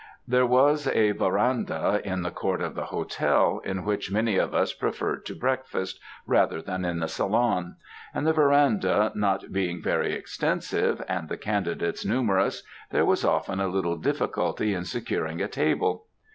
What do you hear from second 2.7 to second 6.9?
the hotel, in which many of us preferred to breakfast, rather than